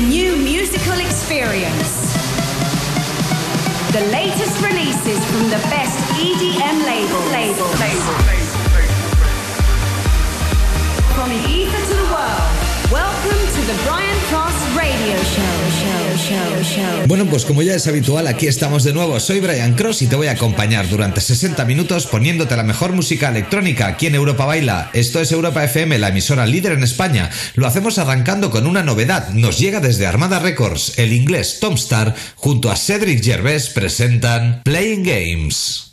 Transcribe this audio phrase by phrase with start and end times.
[0.00, 2.14] new musical experience.
[3.92, 7.20] The latest releases from the best EDM label.
[7.30, 7.68] label.
[7.78, 8.14] label.
[11.14, 11.99] From the ether to
[17.06, 19.18] Bueno, pues como ya es habitual, aquí estamos de nuevo.
[19.20, 23.28] Soy Brian Cross y te voy a acompañar durante 60 minutos poniéndote la mejor música
[23.28, 24.90] electrónica aquí en Europa Baila.
[24.92, 27.30] Esto es Europa FM, la emisora líder en España.
[27.54, 29.30] Lo hacemos arrancando con una novedad.
[29.30, 30.98] Nos llega desde Armada Records.
[30.98, 35.86] El inglés Tom Star junto a Cedric Gervais presentan Playing Games.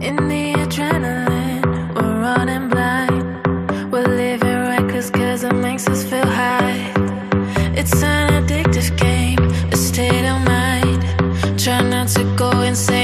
[0.00, 0.44] In the
[7.86, 11.02] It's an addictive game, a state of mind.
[11.62, 13.03] Try not to go insane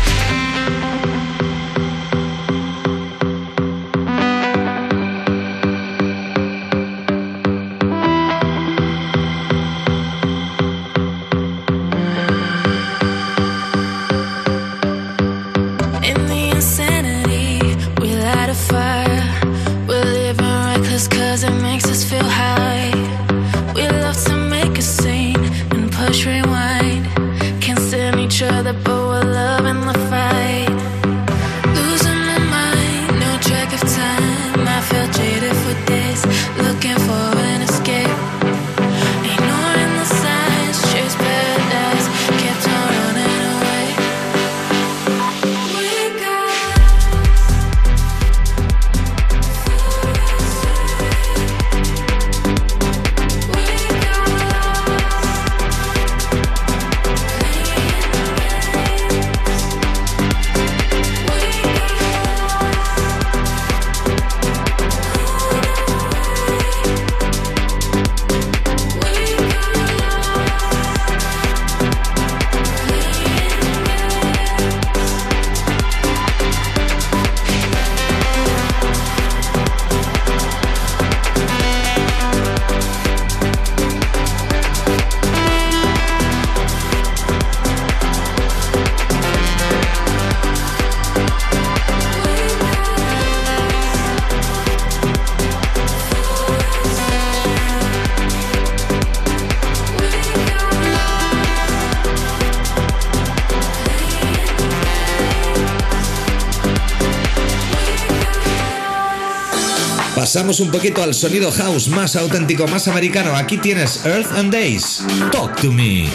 [110.21, 113.35] Pasamos un poquito al sonido house más auténtico, más americano.
[113.35, 115.03] Aquí tienes Earth and Days.
[115.31, 116.11] Talk to me.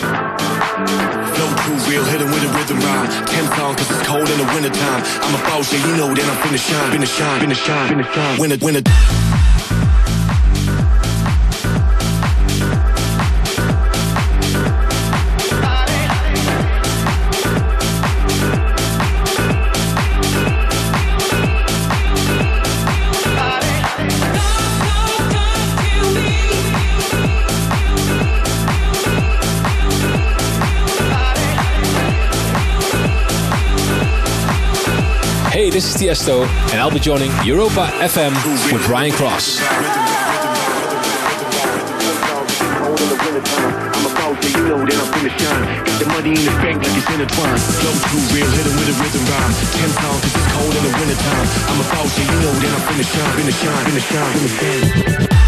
[9.33, 9.36] A.
[35.77, 38.33] this is Tiesto, and I'll be joining Europa FM
[38.73, 39.61] with Ryan Cross.
[39.61, 39.69] I'm
[44.07, 45.11] a you know that I'm
[52.89, 55.46] finna shine, finna shine, finna shine, finna shine.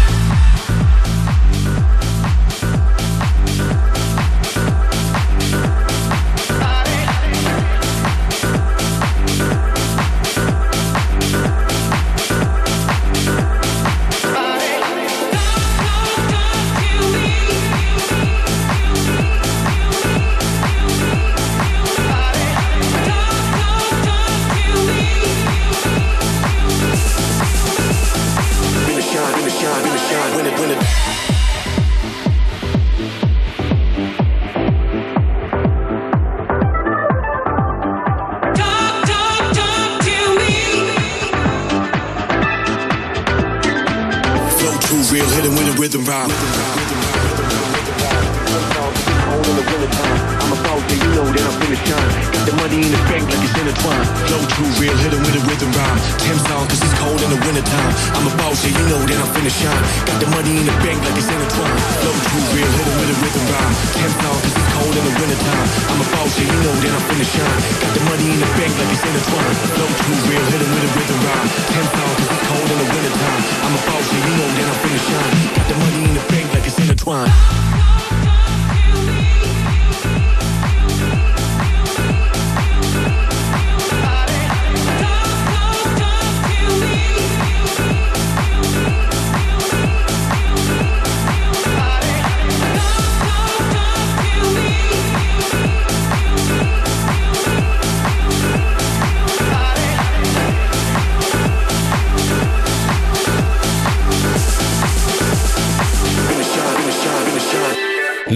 [54.89, 55.99] Real, hit it with a rhythm rhyme.
[56.17, 57.93] Ten songs, cause it's cold in the wintertime.
[58.17, 59.83] I'm a boss, yeah, you know that I'm finna shine.
[60.05, 61.79] Got the money in the bank like it's intertwined.
[62.01, 63.73] Flow too real, hit it with a rhythm rhyme.
[63.93, 65.67] Ten songs, cause it's cold in the wintertime.
[65.89, 67.59] I'm a boss, yeah, you know that I'm finna shine.
[67.81, 69.57] Got the money in the bank like it's intertwined.
[69.77, 71.49] Flow too real, hit it with a rhythm rhyme.
[71.69, 73.41] Ten songs, cause it's cold in the wintertime.
[73.65, 75.33] I'm a boss, yeah, you know that I'm finna shine.
[75.53, 77.48] Got the money in the bank like it's intertwined.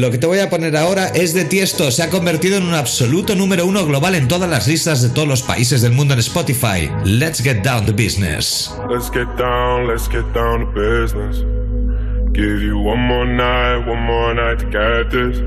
[0.04, 1.90] Lo que te voy a poner ahora es de Tiesto.
[1.90, 5.30] Se ha convertido en un absoluto número uno global en todas las listas de todos
[5.30, 6.92] los países del mundo en Spotify.
[7.06, 8.70] Let's get down to business.
[8.90, 11.38] Let's get down, let's get down to business.
[12.34, 15.40] Give you one more night, one more night to get this.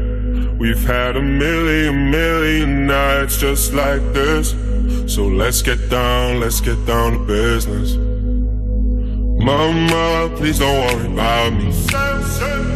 [0.58, 4.54] We've had a million, million nights just like this.
[5.06, 7.98] So let's get down, let's get down to business.
[9.38, 12.75] Mama, please don't worry about me.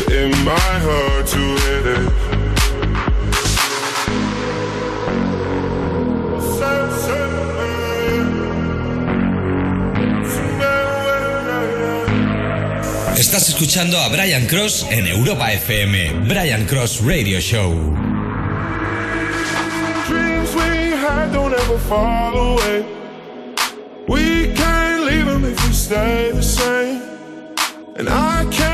[0.00, 2.24] It might hurt to hit it.
[13.16, 16.26] Estás escuchando a Brian Cross en Europa FM.
[16.28, 17.72] Brian Cross Radio Show.
[20.08, 22.84] Dreams we had don't ever fall away.
[24.08, 27.00] We can't leave them if we stay the same.
[27.96, 28.73] And I can't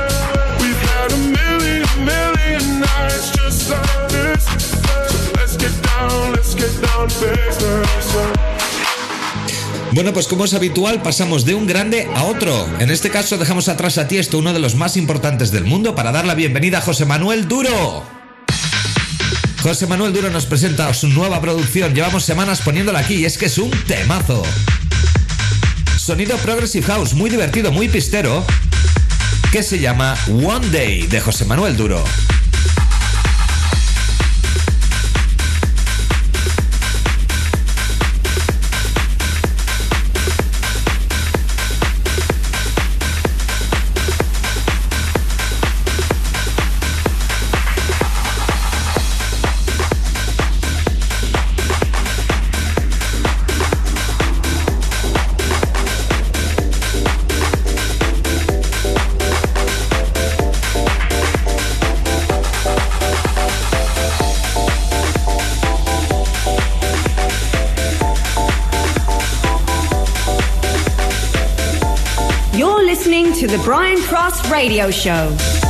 [9.93, 12.67] Bueno, pues como es habitual, pasamos de un grande a otro.
[12.79, 16.11] En este caso dejamos atrás a Tiesto, uno de los más importantes del mundo, para
[16.11, 18.03] dar la bienvenida a José Manuel Duro.
[19.61, 21.93] José Manuel Duro nos presenta su nueva producción.
[21.93, 24.43] Llevamos semanas poniéndola aquí y es que es un temazo.
[25.97, 28.43] Sonido Progressive House, muy divertido, muy pistero,
[29.51, 32.03] que se llama One Day de José Manuel Duro.
[74.51, 75.60] Radio Show.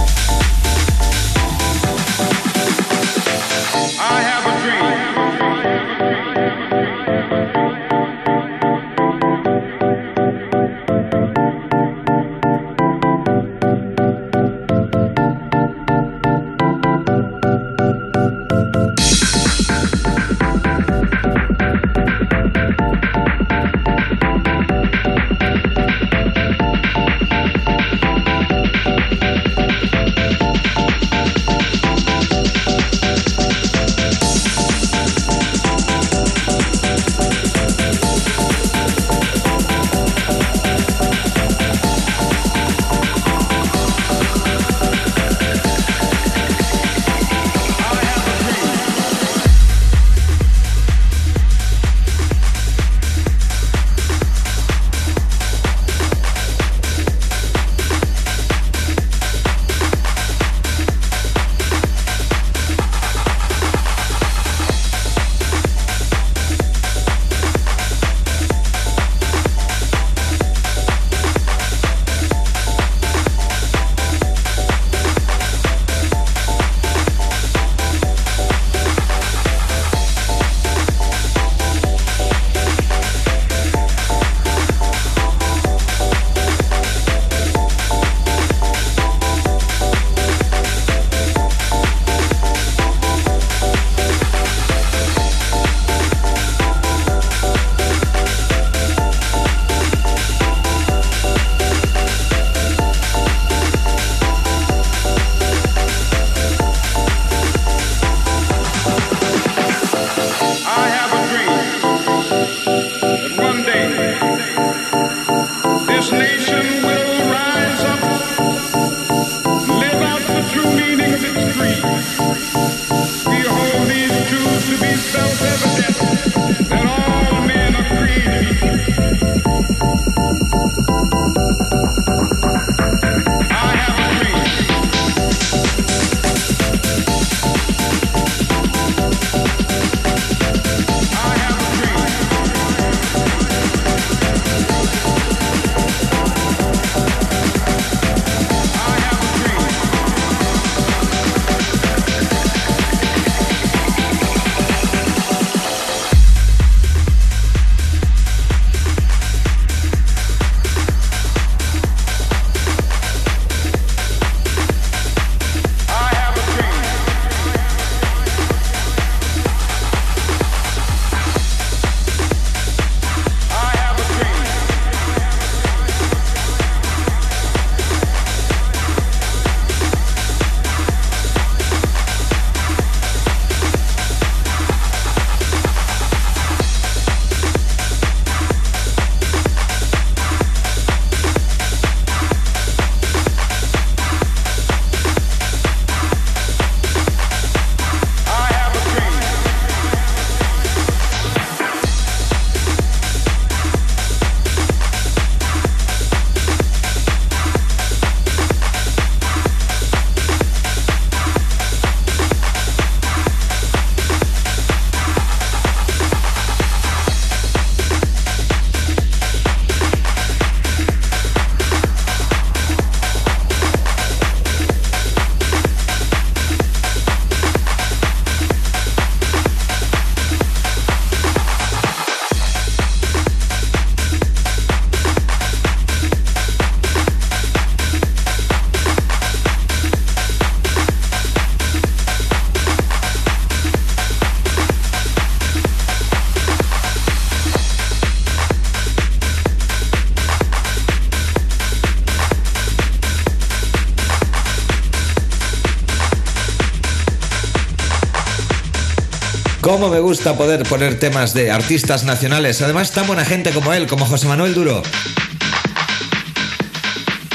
[259.82, 263.88] Cómo me gusta poder poner temas de artistas nacionales, además tan buena gente como él,
[263.88, 264.84] como José Manuel Duro.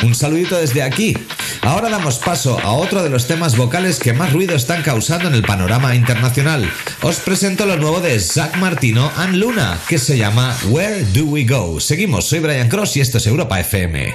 [0.04, 1.16] Un saludito desde aquí.
[1.62, 5.34] Ahora damos paso a otro de los temas vocales que más ruido están causando en
[5.34, 6.70] el panorama internacional.
[7.02, 11.46] Os presento lo nuevo de Zach Martino and Luna, que se llama Where Do We
[11.46, 11.80] Go.
[11.80, 14.14] Seguimos, soy Brian Cross y esto es Europa FM.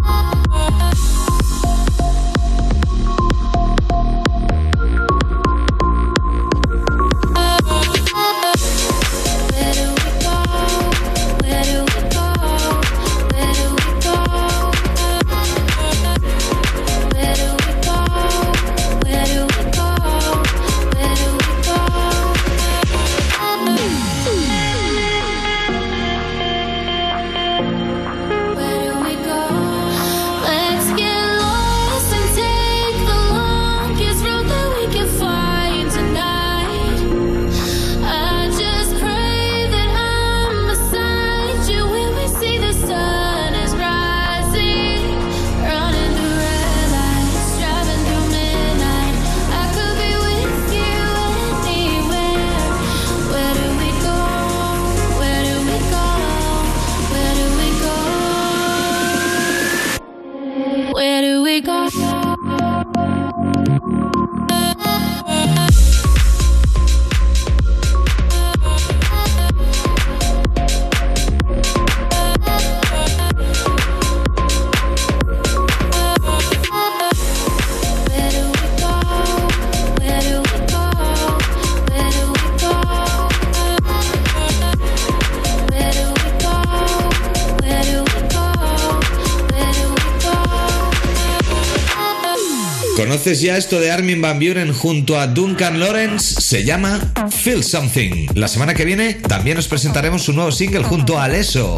[93.21, 96.41] ¿Conoces ya esto de Armin Van Buren junto a Duncan Lawrence?
[96.41, 98.29] Se llama Feel Something.
[98.33, 101.77] La semana que viene también os presentaremos un nuevo single junto a Alesso.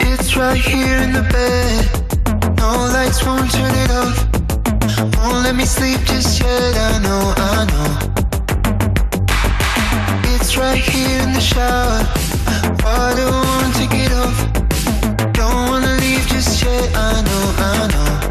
[0.00, 1.86] It's right here in the bed.
[2.58, 4.26] No lights won't turn it off.
[5.18, 6.76] Won't let me sleep just yet.
[6.76, 7.96] I know, I know.
[10.34, 12.02] It's right here in the shower.
[12.82, 14.01] Water won't take it.
[16.42, 16.90] Just yet.
[16.94, 18.21] I know, I know.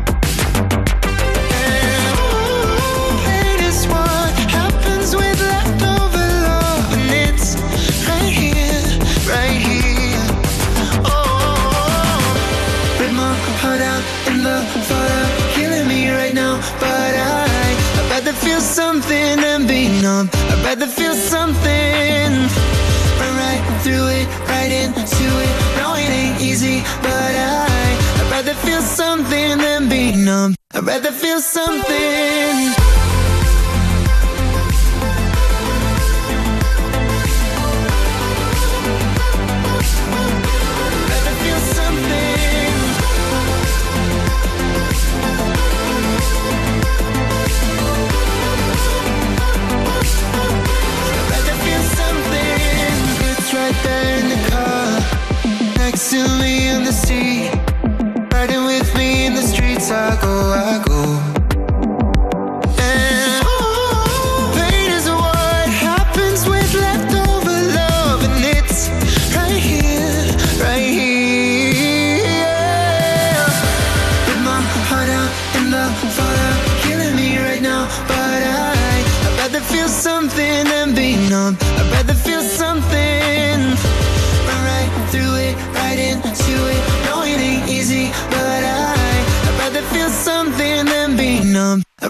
[28.52, 30.56] Rather feel something than be numb.
[30.74, 32.72] I'd rather feel something.
[55.78, 57.71] next to me in the seat
[59.94, 61.31] I go, I go.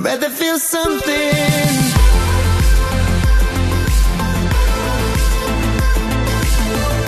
[0.03, 1.31] Rather feel something.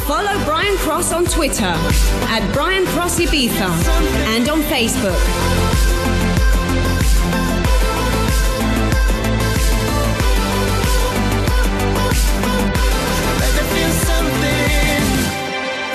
[0.05, 1.73] Follow Brian Cross on Twitter
[2.29, 3.67] at Brian Cross Ibiza
[4.35, 5.19] and on Facebook.
[13.39, 15.03] Rather feel something.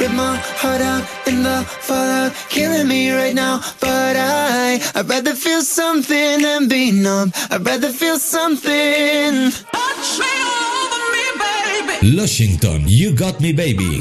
[0.01, 3.61] Rip my heart out in the fallout, killing me right now.
[3.81, 7.33] But I, I'd rather feel something than be numb.
[7.51, 9.53] I'd rather feel something.
[12.01, 14.01] Lushington, You Got Me Baby.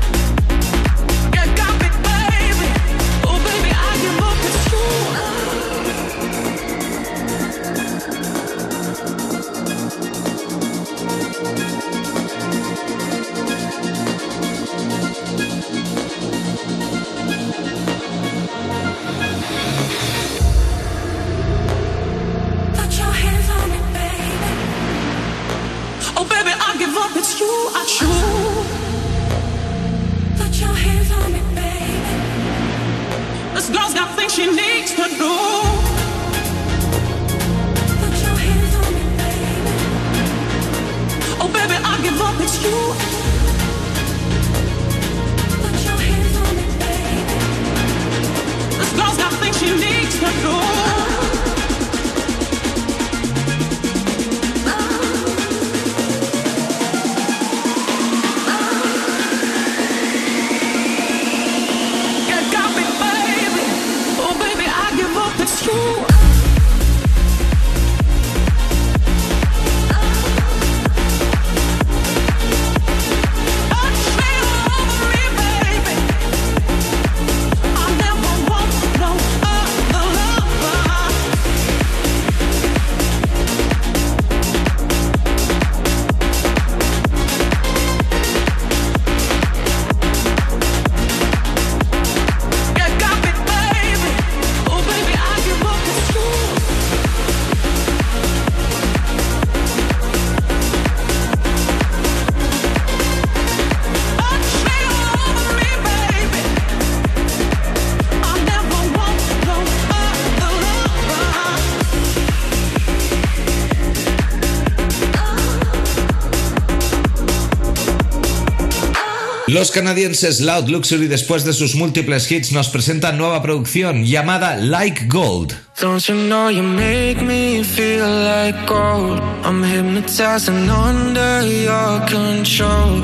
[119.51, 125.07] Los canadienses Loud Luxury, después de sus múltiples hits, nos presentan nueva producción llamada Like
[125.07, 125.53] Gold.
[125.77, 129.19] Don't you know you make me feel like gold?
[129.43, 133.01] I'm hypnotizing under your control.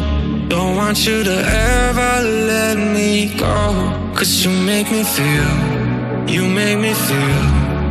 [0.47, 3.91] Don't want you to ever let me go.
[4.15, 7.56] Cause you make me feel, you make me feel.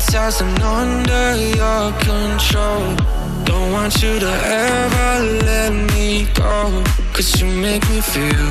[0.00, 2.96] I'm hypnotizing under your control.
[3.44, 6.82] Don't want you to ever let me go.
[7.12, 8.48] Cause you make me feel,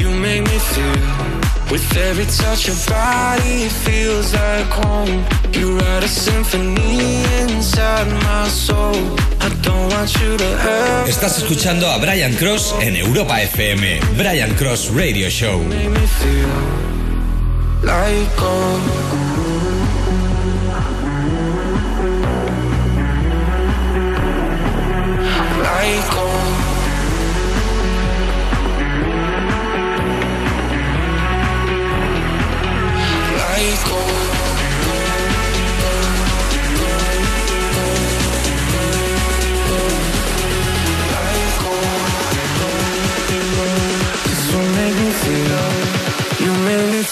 [0.00, 1.72] you make me feel.
[1.72, 5.24] With every touch your body feels like home.
[5.52, 9.16] You write a symphony inside my soul.
[9.40, 14.00] I don't want you to ever Estás escuchando a Brian Cross en Europa FM.
[14.16, 15.60] Brian Cross Radio Show.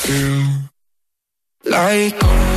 [0.09, 0.71] Feel
[1.65, 2.48] like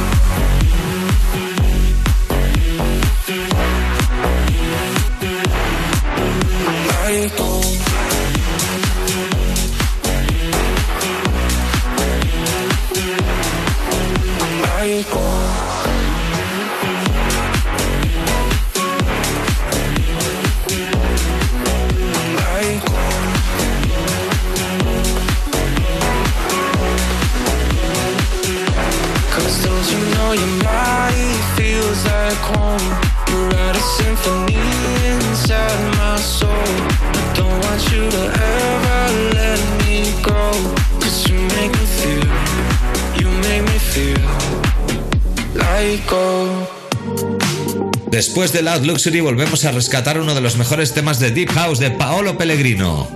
[48.22, 51.80] Después de Loud Luxury volvemos a rescatar uno de los mejores temas de Deep House
[51.80, 53.08] de Paolo Pellegrino.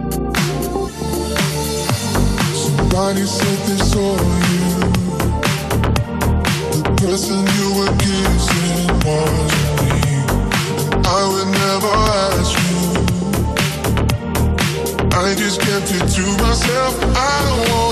[15.14, 16.96] I just kept it to myself.
[17.16, 17.85] I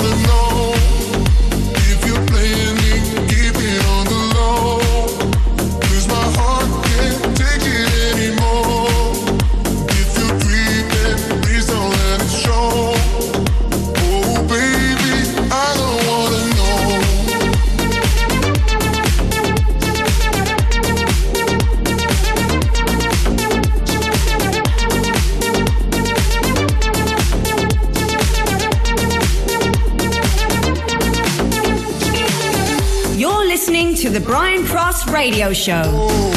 [35.13, 36.32] Radio Show.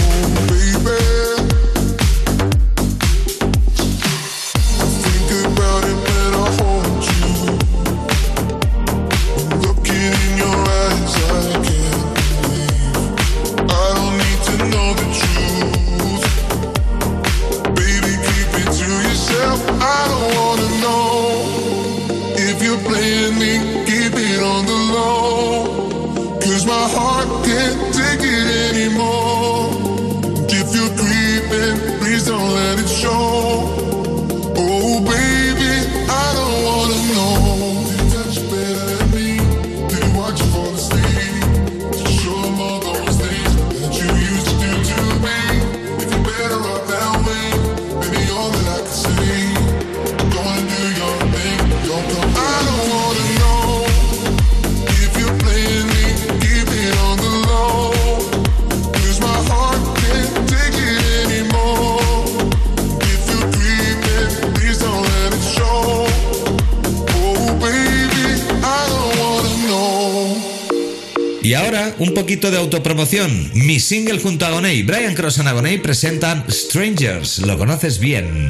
[72.16, 73.50] Poquito de autopromoción.
[73.52, 77.40] Mi single junto a Agoney, Brian Cross and Agoney presentan Strangers.
[77.40, 78.48] Lo conoces bien.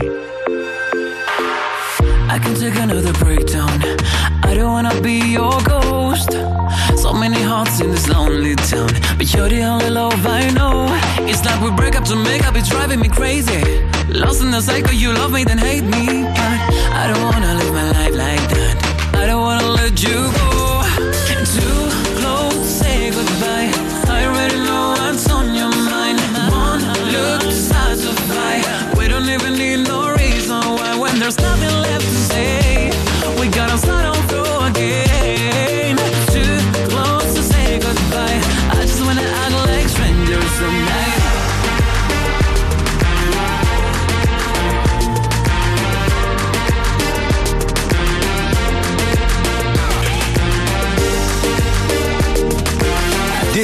[6.96, 10.87] So many hearts in this lonely town, but you're the only love I know.
[11.26, 13.62] It's like we break up to make up, it's driving me crazy.
[14.09, 16.24] Lost in the cycle, you love me, then hate me.
[16.24, 19.14] I don't wanna live my life like that.
[19.14, 20.55] I don't wanna let you go.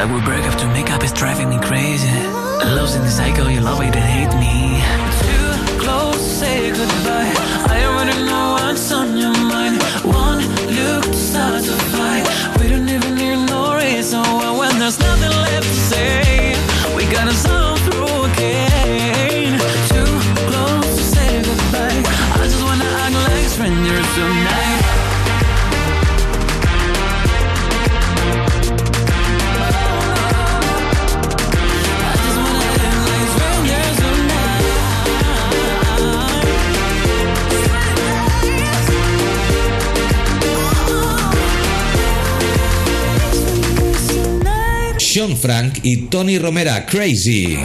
[0.00, 2.08] I would break up to make up is driving me crazy.
[2.78, 3.96] Losing the cycle, you love it.
[3.96, 4.07] Eh?
[45.38, 47.56] Frank y Tony Romera, Crazy.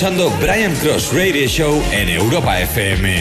[0.00, 3.18] escuchando Brian Cross Radio Show en Europa FM.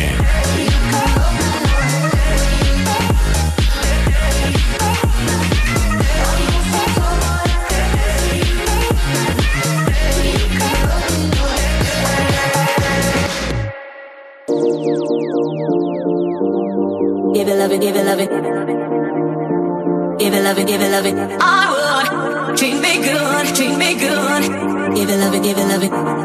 [17.36, 18.30] give it, love it.
[20.18, 21.38] Give love give love.
[21.42, 24.96] I would treat me good, treat me good.
[24.96, 26.19] Give it, love give it, love it.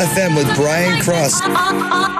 [0.00, 2.19] FM with Brian Cross.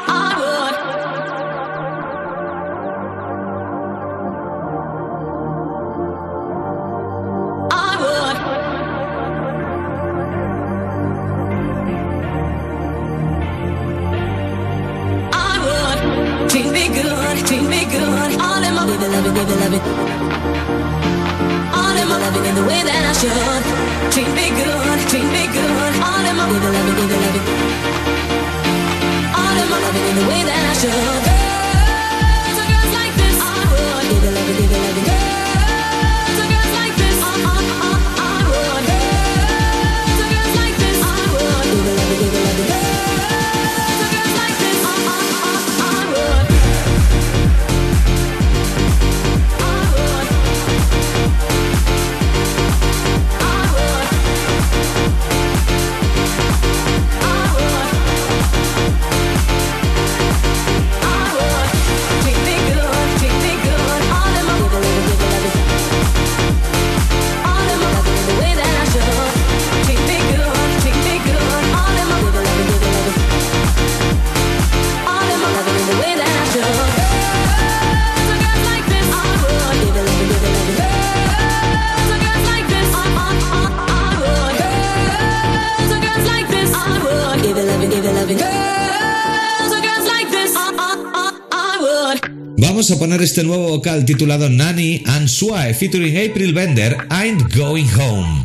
[92.90, 97.86] vamos a poner este nuevo vocal titulado Nanny and Swae featuring April Bender, I'm Going
[97.96, 98.44] Home.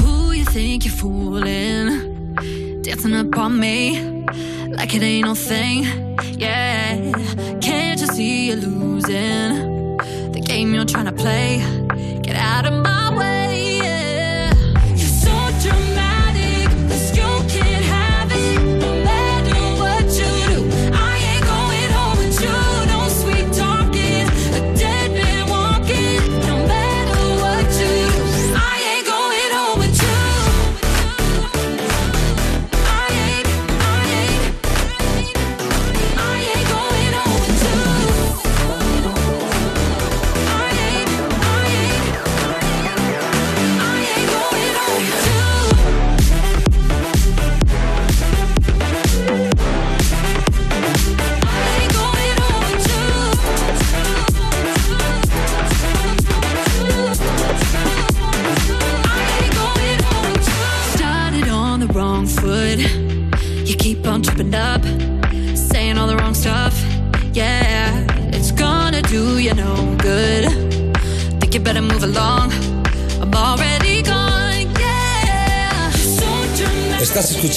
[0.00, 2.34] Who you think you're fooling?
[2.82, 4.24] Dancing up on me
[4.68, 5.84] like it ain't no thing.
[6.38, 7.12] Yeah,
[7.60, 9.98] can't you see you're losing
[10.32, 11.58] the game you're trying to play?
[12.22, 13.51] Get out of my way.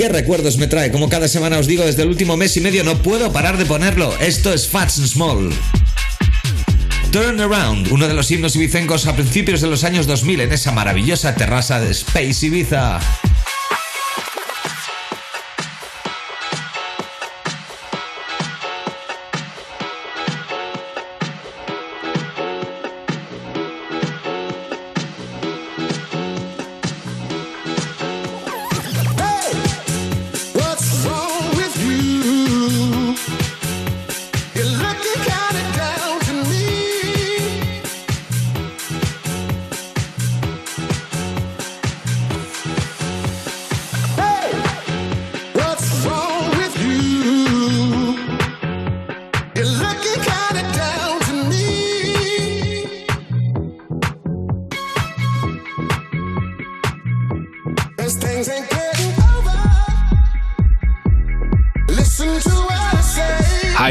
[0.00, 0.90] ¿Qué recuerdos me trae?
[0.90, 3.66] Como cada semana os digo, desde el último mes y medio no puedo parar de
[3.66, 4.16] ponerlo.
[4.18, 5.79] Esto es Fats and Small.
[7.10, 10.70] Turn Around, uno de los himnos ibicencos a principios de los años 2000 en esa
[10.70, 13.00] maravillosa terraza de Space Ibiza.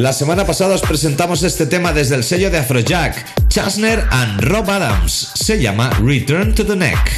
[0.00, 4.70] La semana pasada os presentamos este tema desde el sello de Afrojack, Chasner and Rob
[4.70, 5.30] Adams.
[5.34, 7.09] Se llama Return to the Neck.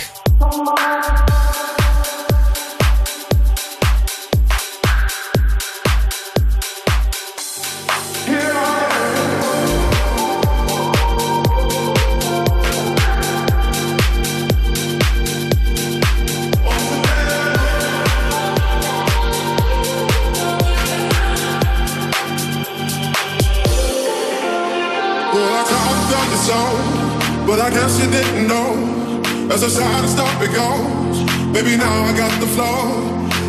[29.73, 32.93] The side stop goes, baby, now I got the flow.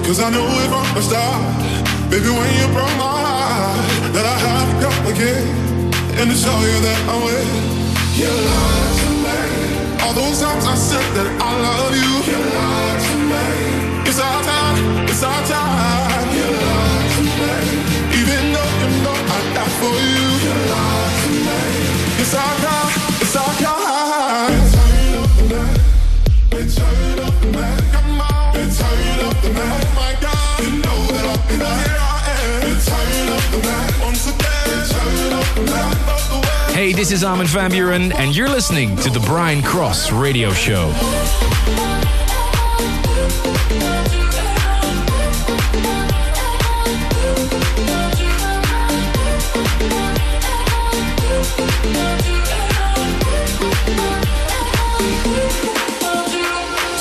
[0.07, 1.43] Cause I knew it from the start.
[2.09, 3.83] Baby, when you broke my heart,
[4.15, 5.43] that I had to come again.
[6.15, 7.43] And to show you that I'm with
[8.15, 8.31] you.
[8.31, 9.99] lied to me.
[9.99, 12.11] All those times I said that I love you.
[12.31, 14.07] You lied to me.
[14.07, 16.27] It's our time, it's our time.
[16.31, 17.51] You lied to me.
[18.15, 20.12] Even though you know I die for you.
[36.93, 40.91] This is Armin van Buren, and you're listening to the Brian Cross Radio Show.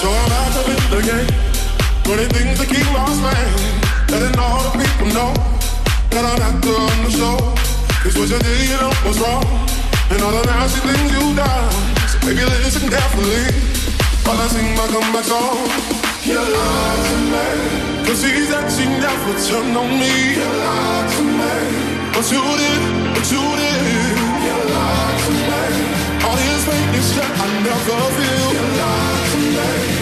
[0.01, 1.27] So I'm out of it again.
[2.03, 4.09] Doing things to keep my man.
[4.09, 5.35] Letting all the people know
[6.09, 7.37] that I'm not the show.
[8.03, 9.52] Cause what you did, you know, was wrong.
[10.23, 11.73] All the nasty things you done.
[12.07, 13.43] So baby, listen carefully.
[14.23, 15.67] While I sing my comeback song.
[16.23, 18.07] You lied to me.
[18.07, 20.39] Cause he said she never turned on me.
[20.39, 21.55] You lied to me.
[22.15, 22.83] But you did,
[23.15, 23.83] but you did.
[24.47, 25.65] You lied to me.
[26.23, 28.47] All this fake shit I never feel.
[28.55, 30.02] You lied to me.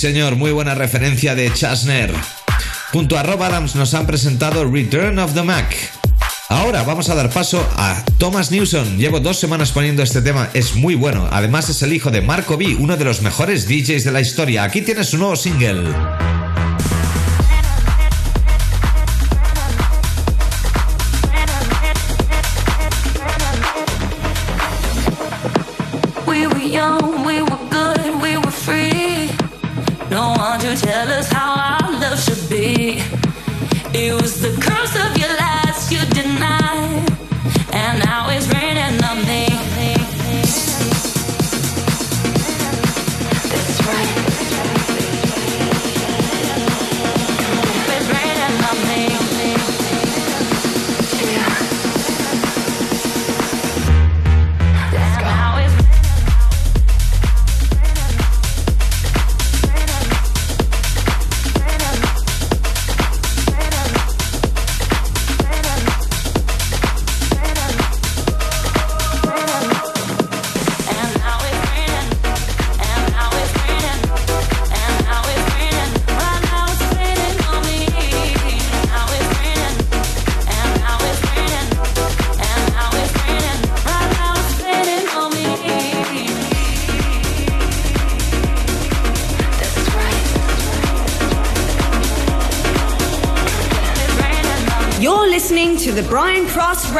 [0.00, 2.10] señor, muy buena referencia de Chasner.
[2.90, 5.76] Junto a Rob Adams nos han presentado Return of the Mac.
[6.48, 8.96] Ahora vamos a dar paso a Thomas Newson.
[8.96, 11.28] Llevo dos semanas poniendo este tema, es muy bueno.
[11.30, 14.64] Además es el hijo de Marco B, uno de los mejores DJs de la historia.
[14.64, 15.84] Aquí tiene su nuevo single.
[31.00, 31.39] tell us how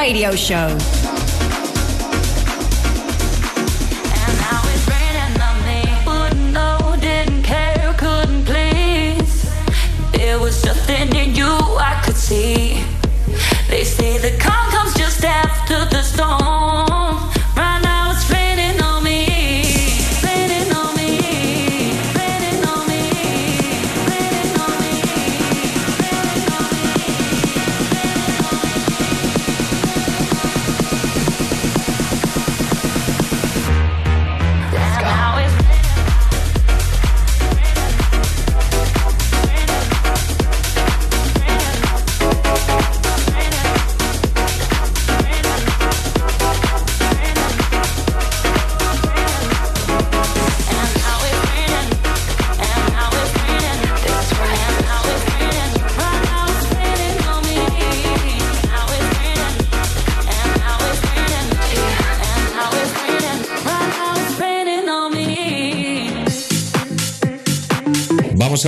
[0.00, 0.99] radio show.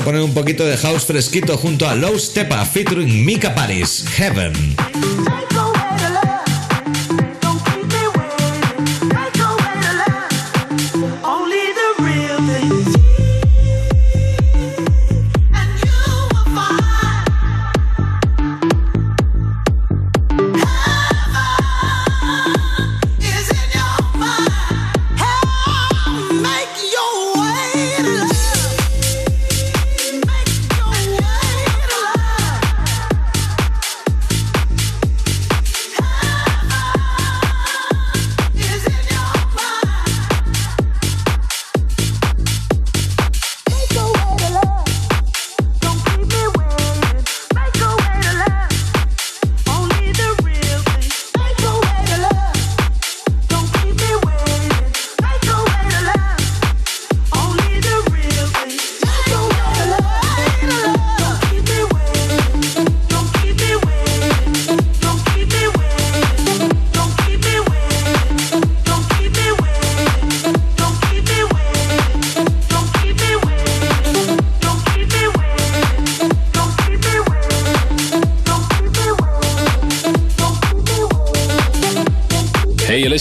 [0.02, 4.81] poner un poquito de house fresquito junto a Low Stepa featuring Mika Paris, Heaven.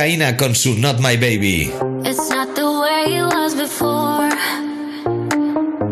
[0.00, 1.70] Gaina con su Not My Baby.
[2.06, 4.30] It's not the way it was before.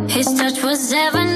[0.08, 1.26] His touch was ever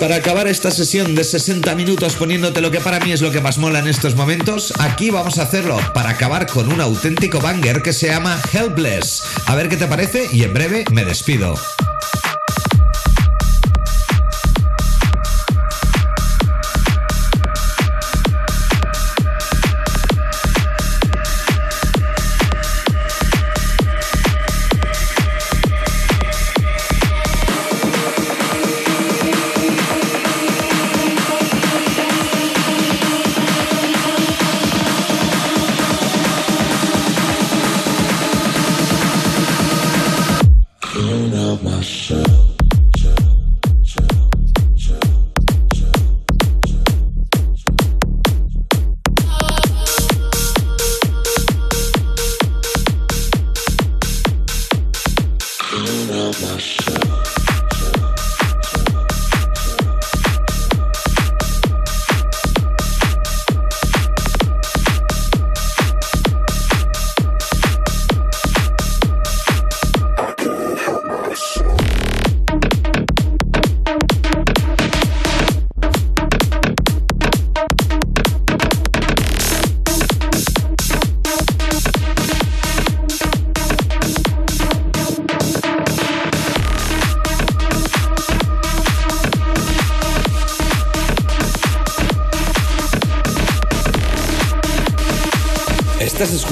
[0.00, 3.40] para acabar esta sesión de 60 minutos poniéndote lo que para mí es lo que
[3.40, 7.82] más mola en estos momentos, aquí vamos a hacerlo para acabar con un auténtico banger
[7.82, 9.22] que se llama Helpless.
[9.46, 11.54] A ver qué te parece y en breve me despido.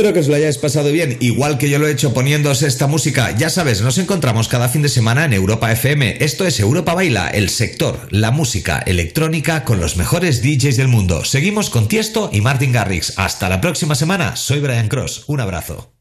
[0.00, 2.86] Espero que os lo hayáis pasado bien, igual que yo lo he hecho poniéndoos esta
[2.86, 3.36] música.
[3.36, 6.16] Ya sabes, nos encontramos cada fin de semana en Europa FM.
[6.20, 11.26] Esto es Europa Baila, el sector, la música electrónica con los mejores DJs del mundo.
[11.26, 13.12] Seguimos con Tiesto y Martin Garrix.
[13.18, 14.36] Hasta la próxima semana.
[14.36, 15.24] Soy Brian Cross.
[15.26, 15.99] Un abrazo.